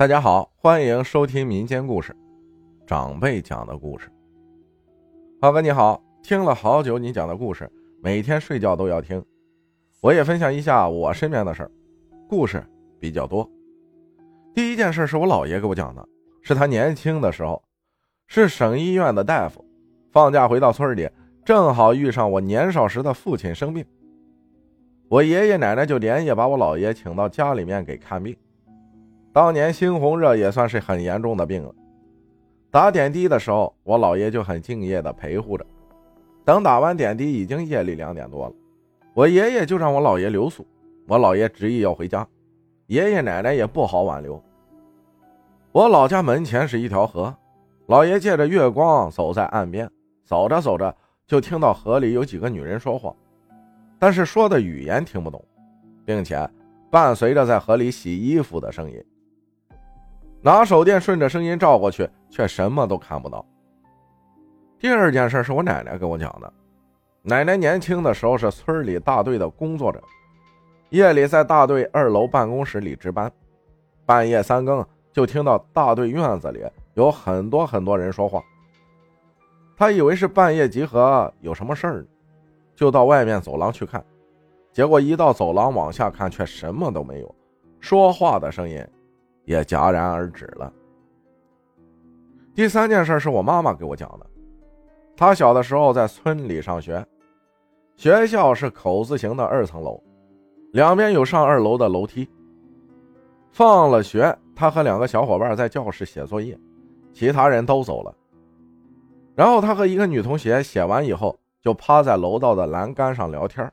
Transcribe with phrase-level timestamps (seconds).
[0.00, 2.16] 大家好，欢迎收听民间故事，
[2.86, 4.10] 长辈讲的故事。
[5.42, 7.70] 浩哥你好，听了好久你讲的故事，
[8.02, 9.22] 每天睡觉都要听。
[10.00, 11.70] 我也分享一下我身边的事儿，
[12.26, 12.66] 故事
[12.98, 13.46] 比较多。
[14.54, 16.02] 第一件事是我姥爷给我讲的，
[16.40, 17.62] 是他年轻的时候，
[18.26, 19.62] 是省医院的大夫，
[20.10, 21.10] 放假回到村里，
[21.44, 23.84] 正好遇上我年少时的父亲生病，
[25.10, 28.34] 我爷爷奶奶就连夜把我姥爷请到家里面给看病。
[29.32, 31.72] 当年猩红热也算是很严重的病了，
[32.70, 35.64] 打点滴的时候，我姥爷就很敬业的陪护着。
[36.44, 38.54] 等打完点滴，已经夜里两点多了，
[39.14, 40.66] 我爷爷就让我姥爷留宿。
[41.06, 42.26] 我姥爷执意要回家，
[42.86, 44.42] 爷爷奶奶也不好挽留。
[45.70, 47.32] 我老家门前是一条河，
[47.86, 49.88] 姥爷借着月光走在岸边，
[50.24, 50.92] 走着走着
[51.26, 53.14] 就听到河里有几个女人说话，
[53.98, 55.44] 但是说的语言听不懂，
[56.04, 56.48] 并且
[56.90, 59.04] 伴随着在河里洗衣服的声音。
[60.42, 63.44] 拿手电顺着声音照过去，却什么都看不到。
[64.78, 66.50] 第二件事是我奶奶跟我讲的。
[67.20, 70.02] 奶奶年轻的时候是村里大队的工作者，
[70.88, 73.30] 夜里在大队二楼办公室里值班，
[74.06, 76.64] 半夜三更就听到大队院子里
[76.94, 78.42] 有很多很多人说话。
[79.76, 82.06] 他以为是半夜集合有什么事儿，
[82.74, 84.02] 就到外面走廊去看，
[84.72, 87.34] 结果一到走廊往下看，却什么都没有，
[87.78, 88.82] 说话的声音。
[89.50, 90.72] 也戛然而止了。
[92.54, 94.24] 第三件事是我妈妈给我讲的。
[95.16, 97.04] 她小的时候在村里上学，
[97.96, 100.00] 学校是口字形的二层楼，
[100.72, 102.30] 两边有上二楼的楼梯。
[103.50, 106.56] 放了学，她和两个小伙伴在教室写作业，
[107.12, 108.14] 其他人都走了。
[109.34, 113.68] 然后她和一个女同学写完以后，就趴在楼道的栏杆上聊天。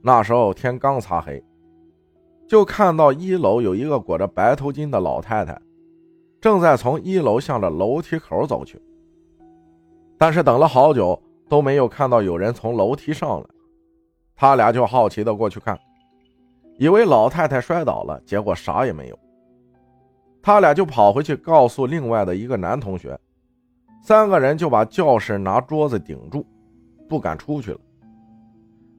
[0.00, 1.44] 那时候天刚擦黑。
[2.50, 5.56] 就看到一楼有一个裹着白头巾的老太太，
[6.40, 8.76] 正在从一楼向着楼梯口走去。
[10.18, 11.16] 但是等了好久
[11.48, 13.46] 都没有看到有人从楼梯上来，
[14.34, 15.78] 他俩就好奇的过去看，
[16.76, 19.18] 以为老太太摔倒了，结果啥也没有。
[20.42, 23.16] 他俩就跑回去告诉另外的一个男同学，
[24.02, 26.44] 三个人就把教室拿桌子顶住，
[27.08, 27.78] 不敢出去了。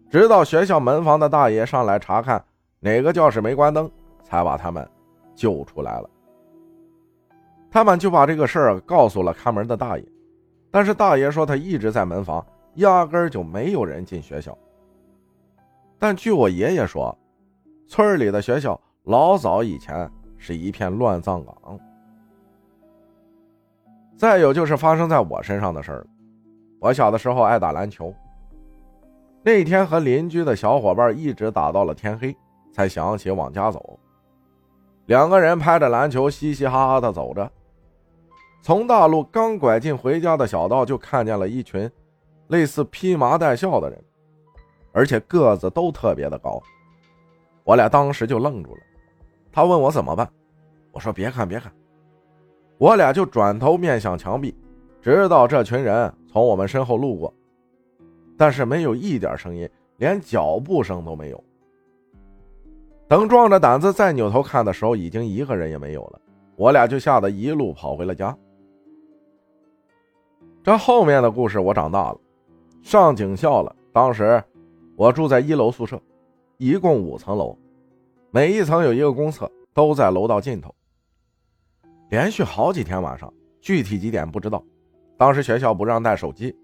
[0.09, 2.41] 直到学校门房的大爷上来查看。
[2.83, 3.89] 哪个教室没关灯，
[4.23, 4.85] 才把他们
[5.35, 6.09] 救出来了。
[7.69, 10.03] 他们就把这个事儿告诉了看门的大爷，
[10.71, 12.43] 但是大爷说他一直在门房，
[12.75, 14.57] 压根儿就没有人进学校。
[15.99, 17.15] 但据我爷爷说，
[17.87, 20.09] 村里的学校老早以前
[20.39, 21.79] 是一片乱葬岗。
[24.17, 26.07] 再有就是发生在我身上的事儿
[26.79, 28.11] 我小的时候爱打篮球，
[29.43, 32.35] 那天和邻居的小伙伴一直打到了天黑。
[32.71, 33.99] 才想起往家走，
[35.05, 37.51] 两个人拍着篮球，嘻嘻哈哈的走着。
[38.61, 41.89] 从大路刚拐进回家的小道，就看见了一群
[42.47, 43.99] 类似披麻戴孝的人，
[44.91, 46.61] 而且个子都特别的高。
[47.63, 48.81] 我俩当时就愣住了。
[49.51, 50.29] 他问我怎么办，
[50.91, 51.71] 我说别看别看。
[52.77, 54.55] 我俩就转头面向墙壁，
[55.01, 57.33] 直到这群人从我们身后路过，
[58.37, 61.43] 但是没有一点声音，连脚步声都没有。
[63.11, 66.21] 等壮着胆子再扭头看的时候，已经一个人也没有了。
[66.55, 68.33] 我俩就吓得一路跑回了家。
[70.63, 72.17] 这后面的故事我长大了，
[72.81, 73.75] 上警校了。
[73.91, 74.41] 当时
[74.95, 76.01] 我住在一楼宿舍，
[76.55, 77.53] 一共五层楼，
[78.29, 80.73] 每一层有一个公厕，都在楼道尽头。
[82.11, 83.29] 连续好几天晚上，
[83.59, 84.63] 具体几点不知道。
[85.17, 86.55] 当时学校不让带手机，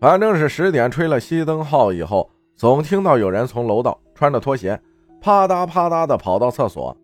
[0.00, 4.76] 反正是十点吹了熄灯号以后，总听到有人从楼道穿着拖鞋。
[5.22, 6.94] 啪嗒啪嗒的跑到厕所，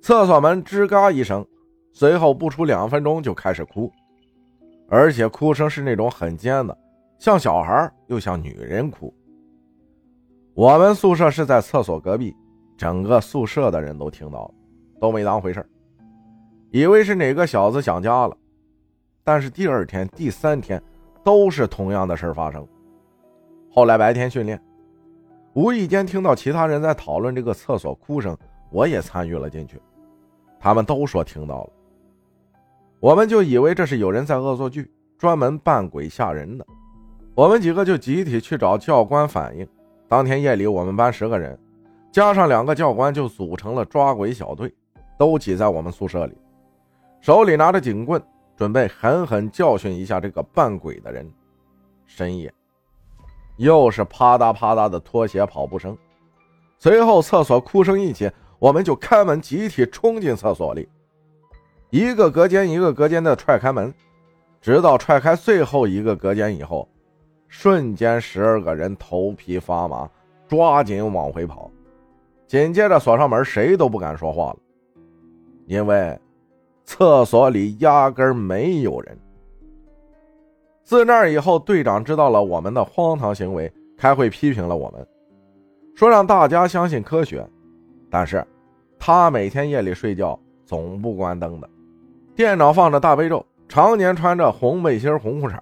[0.00, 1.44] 厕所门吱嘎一声，
[1.92, 3.90] 随后不出两分钟就开始哭，
[4.88, 6.78] 而且哭声是那种很尖的，
[7.18, 9.12] 像小孩又像女人哭。
[10.54, 12.32] 我们宿舍是在厕所隔壁，
[12.76, 14.54] 整个宿舍的人都听到了，
[15.00, 15.68] 都没当回事
[16.70, 18.36] 以为是哪个小子想家了。
[19.24, 20.80] 但是第二天、第三天
[21.24, 22.64] 都是同样的事发生。
[23.72, 24.62] 后来白天训练。
[25.54, 28.36] 无意间听到其他人在讨论这个厕所哭声，
[28.70, 29.80] 我也参与了进去。
[30.60, 31.70] 他们都说听到了，
[33.00, 36.64] 我们就以为这是有人在恶作剧，专门扮鬼吓人的。
[37.34, 39.66] 我们几个就集体去找教官反映。
[40.06, 41.58] 当天夜里，我们班十个人，
[42.12, 44.72] 加上两个教官，就组成了抓鬼小队，
[45.18, 46.36] 都挤在我们宿舍里，
[47.20, 48.22] 手里拿着警棍，
[48.54, 51.28] 准备狠狠教训一下这个扮鬼的人。
[52.06, 52.52] 深夜。
[53.60, 55.94] 又是啪嗒啪嗒的拖鞋跑步声，
[56.78, 60.88] 随后厕所哭声一起，我们就开门集体冲进厕所里。
[61.90, 63.92] 一个隔间一个隔间的踹开门，
[64.62, 66.88] 直到踹开最后一个隔间以后，
[67.48, 70.08] 瞬间十二个人头皮发麻，
[70.48, 71.70] 抓紧往回跑。
[72.46, 74.56] 紧接着锁上门，谁都不敢说话了，
[75.66, 76.18] 因为
[76.86, 79.18] 厕所里压根没有人。
[80.90, 85.06] 自那以后，队长知道了我们的荒唐行为，开会批评了我们，
[85.94, 87.48] 说让大家相信科学。
[88.10, 88.44] 但是，
[88.98, 91.70] 他每天夜里睡觉总不关灯的，
[92.34, 95.60] 电脑放着大悲咒，常年穿着红背心、红裤衩。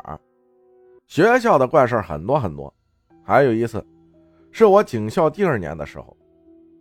[1.07, 2.73] 学校的怪事很多很多，
[3.23, 3.85] 还有一次，
[4.51, 6.17] 是我警校第二年的时候。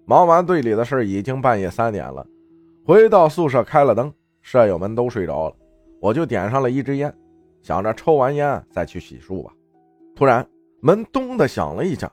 [0.05, 2.25] 忙完队里的事已经半夜三点了，
[2.85, 4.09] 回到宿舍开了灯，
[4.41, 5.55] 舍友们都睡着了，
[5.99, 7.13] 我就点上了一支烟，
[7.67, 9.51] 想着抽完烟再去洗漱吧。
[10.15, 10.47] 突然
[10.79, 12.09] 门咚的响了一下，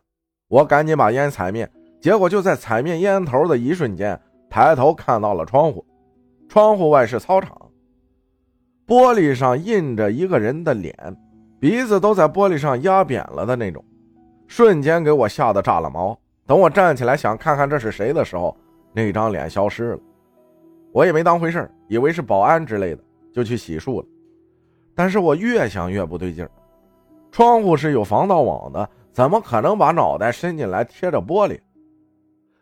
[0.49, 1.71] 我赶紧把烟踩灭，
[2.01, 4.21] 结果就在踩灭烟头的一瞬间，
[4.51, 5.87] 抬头看到了窗户，
[6.49, 7.57] 窗户外是操场，
[8.85, 10.93] 玻璃上印着一个人的脸，
[11.61, 13.85] 鼻子都在玻璃上压扁了的那种，
[14.49, 16.19] 瞬间给我吓得炸了毛。
[16.49, 18.57] 等我站起来想看看这是谁的时候，
[18.93, 20.01] 那张脸消失了。
[20.91, 24.07] 我也没当回事以为是保安之类的，就去洗漱了。
[24.95, 26.51] 但是我越想越不对劲儿，
[27.33, 31.61] 窗户是有防盗网的，怎么可能把脑袋伸进来贴着玻璃？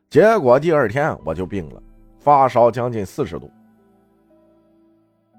[0.08, 1.82] 结果第二天我就病了，
[2.18, 3.50] 发烧将近四十度。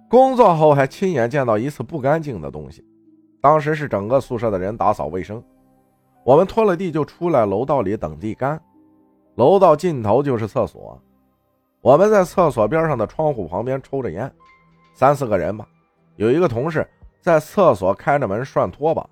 [0.10, 2.86] 工作后还亲眼见到一次不干净的东西，
[3.42, 5.44] 当时是整个宿舍的人打扫卫生。
[6.24, 8.62] 我们拖了地就出来楼道里等地干，
[9.36, 11.01] 楼道尽头就是厕所。
[11.81, 14.31] 我们在厕所边上的窗户旁边抽着烟，
[14.94, 15.68] 三四个人吧。
[16.15, 16.88] 有一个同事
[17.21, 19.07] 在厕所开着门涮拖把，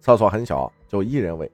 [0.00, 1.50] 厕所很小，就一人位。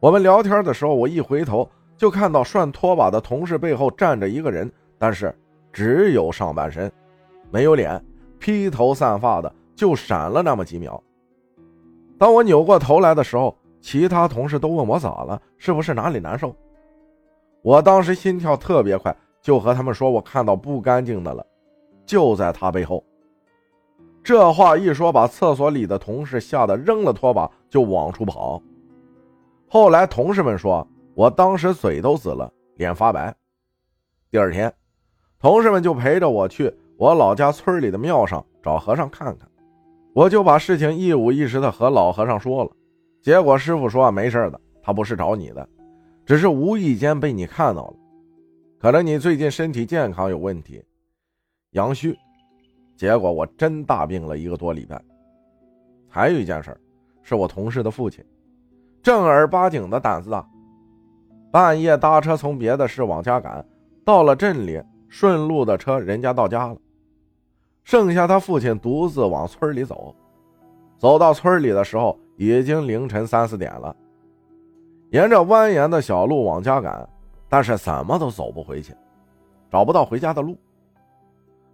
[0.00, 5.32] 我们聊天的时候，我一回头就看到涮拖把的同事背后站着一个人，但是
[5.72, 6.90] 只有上半身，
[7.50, 8.04] 没有脸，
[8.40, 11.00] 披头散发的，就闪了那么几秒。
[12.18, 16.54] 当我扭过头来的时候，其他同事都问我咋了，是不是哪里难受？
[17.62, 21.46] 我当时心跳特别快，就和他们说我看到不干净的了，
[22.04, 23.04] 就在他背后。
[24.24, 28.62] 这话一说，把厕所里的同事吓得扔了拖把就往出跑。
[29.68, 33.34] 后来同事们说我当时嘴都紫了，脸发白。
[34.30, 34.72] 第二天，
[35.40, 39.48] 同事们就陪着我去我老家村里的庙上找和尚看看，
[40.14, 42.70] 我就把事情一五一十的和老和尚说了。
[43.20, 45.68] 结果师傅说没事的，他不是找你的，
[46.24, 47.94] 只是无意间被你看到了。
[48.78, 50.84] 可能你最近身体健康有问题，
[51.72, 52.16] 阳虚。
[53.02, 55.02] 结果我真大病了一个多礼拜。
[56.08, 56.80] 还有一件事
[57.20, 58.24] 是我同事的父亲，
[59.02, 60.48] 正儿八经的胆子大，
[61.50, 63.66] 半夜搭车从别的市往家赶，
[64.04, 66.76] 到了镇里，顺路的车人家到家了，
[67.82, 70.14] 剩下他父亲独自往村里走。
[70.96, 72.16] 走到村里的时候。
[72.36, 73.94] 已经凌晨三四点了，
[75.10, 77.08] 沿着蜿蜒的小路往家赶，
[77.48, 78.94] 但是怎么都走不回去，
[79.70, 80.56] 找不到回家的路。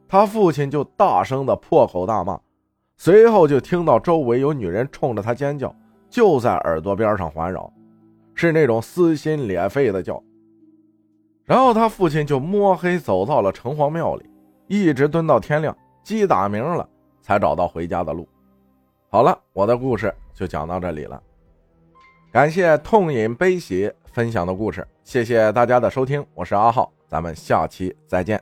[0.09, 2.41] 他父亲就大声的破口大骂，
[2.97, 5.75] 随后就听到周围有女人冲着他尖叫，
[6.09, 7.71] 就在耳朵边上环绕，
[8.35, 10.23] 是那种撕心裂肺的叫。
[11.45, 14.29] 然后他父亲就摸黑走到了城隍庙里，
[14.67, 16.89] 一直蹲到天亮，鸡打鸣了，
[17.21, 18.29] 才找到回家的路。
[19.11, 20.13] 好了，我的故事。
[20.35, 21.21] 就讲到这里了，
[22.31, 28.41] 感谢痛饮悲喜分享的故事，谢谢大家的收听，我是阿浩，咱们下期再见。